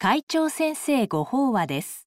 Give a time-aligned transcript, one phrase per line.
[0.00, 2.06] 会長先生ご法話です。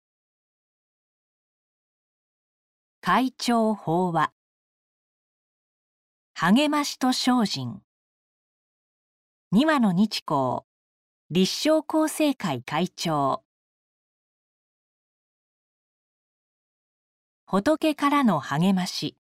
[3.02, 4.32] 会長法話。
[6.34, 7.82] 励ましと精進。
[9.52, 10.62] 二羽の日光。
[11.32, 13.44] 立正厚生会会長。
[17.46, 19.18] 仏からの励まし。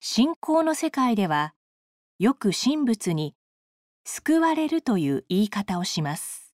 [0.00, 1.52] 信仰の世界では
[2.18, 3.34] よく神仏に
[4.04, 6.54] 救われるという言い方をします。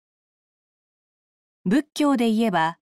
[1.65, 2.79] 仏教で言えば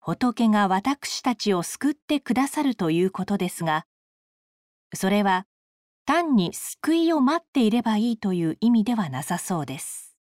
[0.00, 3.86] 仏が私たちを救ってくださるということですが
[4.92, 5.46] それは
[6.04, 10.16] 単に救いを待っていればいいという意味ではなさそうです。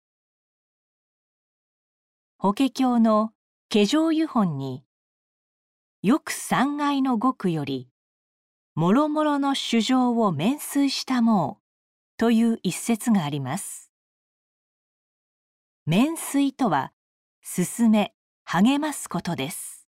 [2.38, 3.32] 法華経の
[3.70, 4.84] 化粧湯本に
[6.04, 7.90] よく三階の極より
[8.76, 11.67] もろもろの主情を面水したもう
[12.18, 13.92] という一節があります。
[15.86, 16.92] 面水とは
[17.44, 19.88] 進め励ますことです。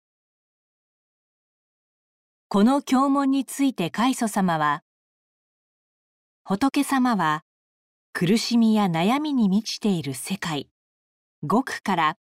[2.48, 4.84] この経文について開祖様は
[6.44, 7.44] 仏様は
[8.14, 10.70] 苦しみや悩みに満ちている世界
[11.50, 12.18] 極から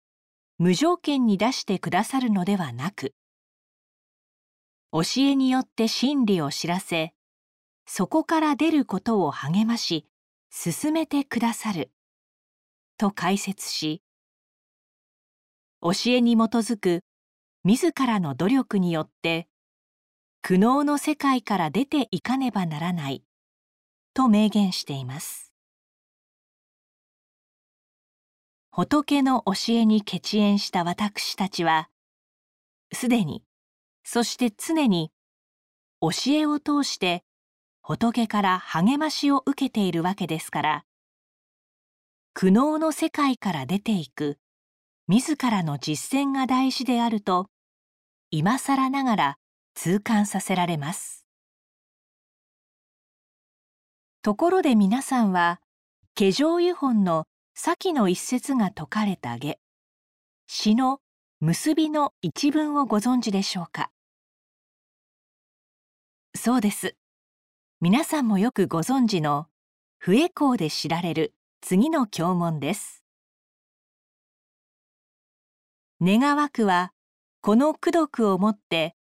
[0.60, 3.14] 無条件に出してくださるのではなく
[4.94, 7.14] 教えによって真理を知らせ
[7.92, 10.06] そこから出ることを励まし
[10.52, 11.92] 進めてくださる。
[12.98, 14.04] と解説し
[15.82, 17.02] 教えに基づく
[17.64, 19.48] 自らの努力によって
[20.44, 23.24] 苦悩の世界から出ていかねばならない
[24.14, 25.52] と明言しています。
[28.70, 31.90] 仏の教えに血縁した私たちは
[32.94, 33.44] すでに
[34.04, 35.12] そして常に
[36.02, 37.24] 教えを通して
[37.90, 40.86] 仏から励ましを受けているわけですから
[42.36, 44.38] 苦悩の世界から出ていく
[45.08, 47.48] 自らの実践が大事であると
[48.30, 49.38] 今更ながら
[49.74, 51.26] 痛感させられます。
[54.22, 55.60] ところで皆さんは
[56.14, 59.58] 化粧湯本の先の一節が説かれた下
[60.46, 61.00] 詩の
[61.40, 63.90] 結びの一文をご存知でしょうか？
[66.36, 66.96] そうです。
[67.82, 69.48] 皆さんもよくご存知の
[70.00, 73.06] 笛校で知られる次の経文です。
[76.02, 76.92] 願わくは
[77.40, 78.96] この功徳をもって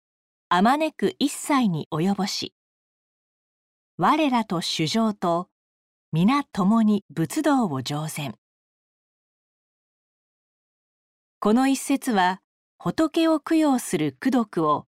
[0.49, 2.53] あまねく一切に及ぼし
[3.97, 5.49] 我らと主情と
[6.11, 8.35] 皆共に仏道を上善
[11.39, 12.41] この一節は
[12.77, 14.85] 仏を供養する功徳を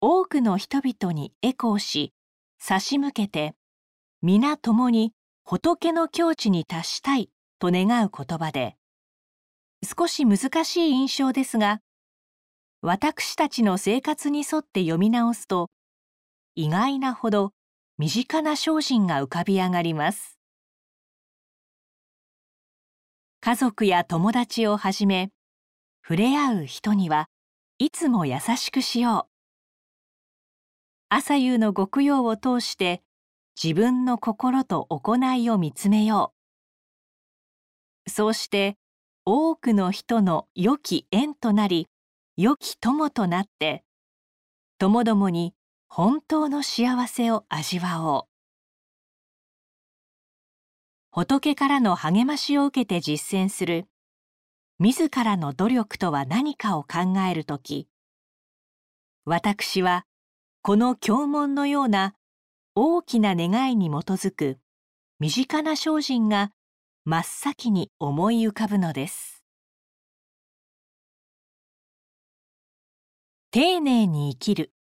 [0.00, 2.12] 多くの人々にエコーし
[2.58, 3.54] 差し向けて
[4.22, 5.12] 皆共に
[5.44, 8.76] 仏の境地に達したいと願う言葉で
[9.82, 11.80] 少し難しい印象ですが
[12.82, 15.70] 私たちの生活に沿って読み直すと
[16.54, 17.52] 意外なほど
[17.98, 20.38] 身近な精進が浮かび上がります。
[23.40, 25.30] 家族や友達をはじめ
[26.02, 27.28] 触れ合う人には
[27.78, 29.37] いつも優しくしよう。
[31.10, 33.02] 朝夕の極用を通して
[33.62, 36.34] 自分の心と行いを見つめよ
[38.06, 38.10] う。
[38.10, 38.76] そうして
[39.24, 41.88] 多くの人の良き縁となり
[42.36, 43.84] 良き友となって
[44.78, 45.54] ともどもに
[45.88, 48.24] 本当の幸せを味わおう。
[51.10, 53.86] 仏からの励ましを受けて実践する
[54.78, 57.88] 自らの努力とは何かを考えるとき
[59.24, 60.04] 私は
[60.68, 62.12] この経文のような
[62.74, 64.58] 大きな願いに基づく
[65.18, 66.50] 身近な精進が
[67.06, 69.42] 真っ先に思い浮かぶのです。
[73.50, 74.72] 丁寧に生きる。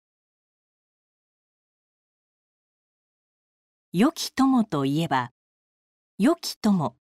[3.93, 5.31] 良き友といえば
[6.17, 6.97] 良き友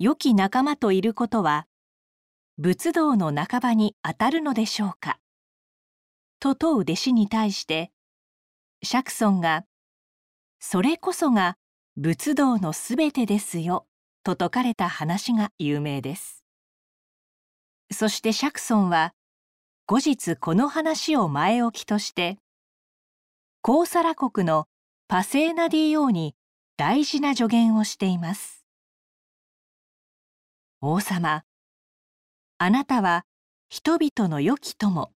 [0.00, 1.68] 良き仲間といることは
[2.58, 5.20] 仏道の半ばにあたるのでしょうか。
[6.40, 7.92] と問う弟子に対して
[8.82, 9.66] 釈尊が
[10.60, 11.56] 「それこそが
[11.96, 13.86] 仏道のすべてですよ」
[14.24, 16.44] と説かれた話が有名です。
[17.92, 19.14] そして釈尊は
[19.86, 22.38] 後日この話を前置きとして
[23.62, 24.68] コーサラ国の
[25.08, 26.36] パセーナディ王に
[26.76, 28.64] 大事な助言をしています
[30.80, 31.42] 王様
[32.58, 33.24] あなたは
[33.68, 35.12] 人々の良き友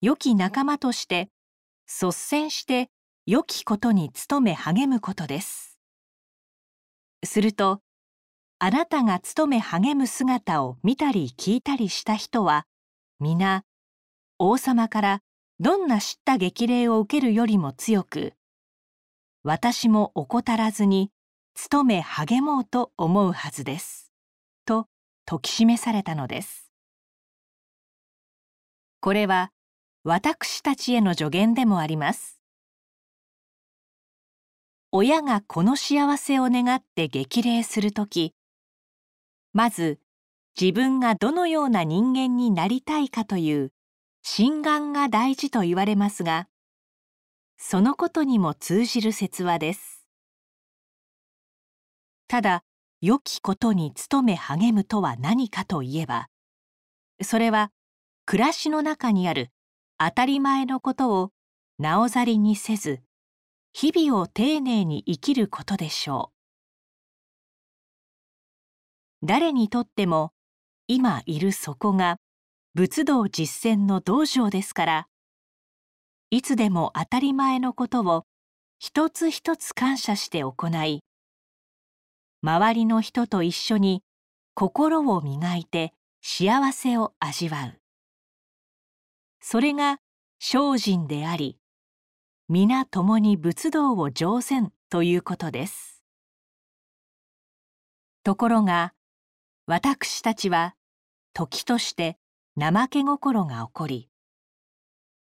[0.00, 1.28] 良き仲間として
[1.86, 2.90] 率先して
[3.28, 5.80] 良きことに努め励むことです
[7.24, 7.80] すると
[8.60, 12.66] あなたが勤め励む姿を見たり聞いたりした人は
[13.18, 13.64] 皆
[14.38, 15.20] 王様から
[15.58, 18.34] どんな知った激励を受けるよりも強く
[19.42, 21.10] 私も怠らずに
[21.70, 24.12] 努め励もうと思うはずです」
[24.66, 24.86] と
[25.28, 26.70] 説き示されたのです。
[29.00, 29.50] これは
[30.04, 32.35] 私たちへの助言でもあります。
[34.96, 38.32] 親がこの幸せを願って激励するとき
[39.52, 40.00] まず
[40.58, 43.72] 自分がどのような人間になりたいかという
[44.22, 46.48] 心眼が大事と言われますが
[47.58, 50.06] そのことにも通じる説話です。
[52.26, 52.64] ただ
[53.02, 56.28] 良きことに努め励むとは何かといえば
[57.20, 57.70] それは
[58.24, 59.50] 暮らしの中にある
[59.98, 61.32] 当たり前のことを
[61.78, 63.02] なおざりにせず
[63.78, 66.32] 日々を丁寧に生きることでしょ
[69.22, 69.26] う。
[69.26, 70.32] 誰にとっても
[70.88, 72.16] 今いるそこが
[72.74, 75.08] 仏道実践の道場ですから
[76.30, 78.24] いつでも当たり前のことを
[78.78, 81.00] 一つ一つ感謝して行い
[82.40, 84.02] 周りの人と一緒に
[84.54, 87.78] 心を磨いて幸せを味わう。
[89.42, 89.98] それが
[90.40, 91.58] 精進であり
[92.48, 96.04] 皆共に仏道を乗船ということです。
[98.22, 98.94] ところが
[99.66, 100.76] 私たちは
[101.32, 102.18] 時として
[102.56, 104.08] 怠け心が起こり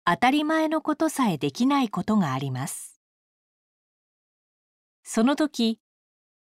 [0.05, 3.01] 当たり前のことさえできないことがあります。
[5.03, 5.77] その時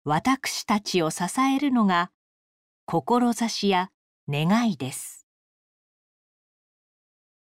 [0.04, 2.12] 私たちを支えるのが
[2.86, 3.90] 志や
[4.28, 5.26] 願いです。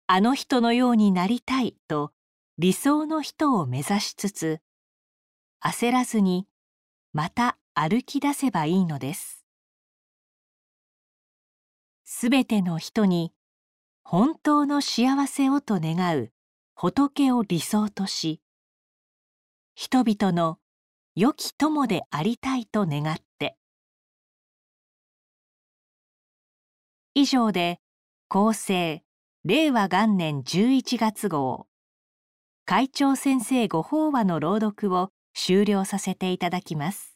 [0.07, 2.13] あの人のようになりたいと
[2.61, 4.61] 理想の人を目指しつつ
[5.65, 6.49] 焦らずに
[7.13, 9.47] また歩き出せばいいのです。
[12.05, 13.33] すべての人に
[14.03, 16.33] 本当の幸せをと願う
[16.75, 18.41] 仏を理想とし
[19.77, 20.59] 人々の
[21.15, 23.57] 良き友でありたいと願って。
[27.15, 27.79] 以上で
[28.29, 29.05] 厚生
[29.45, 31.69] 令和元年11月号。
[32.71, 37.08] 会長先生ご法話の朗読を終了させていただきます。